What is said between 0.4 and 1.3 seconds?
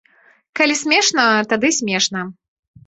Калі смешна,